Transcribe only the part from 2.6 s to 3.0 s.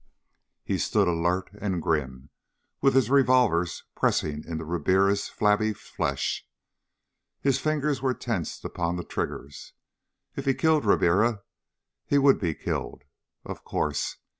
with